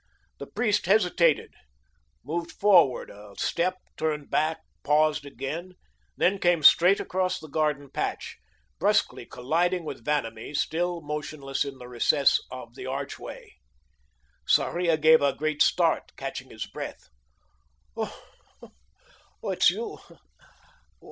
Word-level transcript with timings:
The 0.39 0.47
priest 0.47 0.87
hesitated, 0.87 1.53
moved 2.25 2.51
forward 2.51 3.11
a 3.11 3.35
step, 3.37 3.75
turned 3.97 4.31
back, 4.31 4.57
paused 4.81 5.27
again, 5.27 5.73
then 6.17 6.39
came 6.39 6.63
straight 6.63 6.99
across 6.99 7.37
the 7.39 7.47
garden 7.47 7.91
patch, 7.91 8.39
brusquely 8.79 9.27
colliding 9.27 9.85
with 9.85 10.03
Vanamee, 10.03 10.55
still 10.55 11.01
motionless 11.01 11.63
in 11.63 11.77
the 11.77 11.87
recess 11.87 12.39
of 12.49 12.73
the 12.73 12.87
archway. 12.87 13.53
Sarria 14.47 14.97
gave 14.99 15.21
a 15.21 15.35
great 15.35 15.61
start, 15.61 16.13
catching 16.17 16.49
his 16.49 16.65
breath. 16.65 17.07
"Oh 17.95 18.23
oh, 19.43 19.51
it's 19.51 19.69
you. 19.69 19.99